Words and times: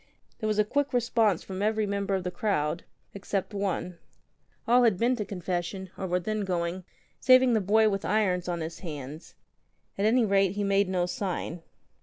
There 0.39 0.47
was 0.47 0.57
a 0.57 0.63
quick 0.65 0.93
response 0.93 1.43
from 1.43 1.61
every 1.61 1.85
member 1.85 2.15
of 2.15 2.23
the 2.23 2.31
crowd— 2.31 2.85
except 3.13 3.53
one. 3.53 3.99
All 4.67 4.81
had 4.81 4.97
been 4.97 5.15
to 5.17 5.25
confession, 5.25 5.91
or 5.95 6.07
were 6.07 6.19
then 6.19 6.41
going, 6.41 6.85
saving 7.19 7.53
the 7.53 7.61
boy 7.61 7.87
with 7.87 8.03
irons 8.03 8.47
on 8.47 8.61
his 8.61 8.79
hands. 8.79 9.35
At 9.99 10.05
any 10.05 10.25
rate, 10.25 10.53
he 10.53 10.63
made 10.63 10.89
no 10.89 11.05
sign. 11.05 11.61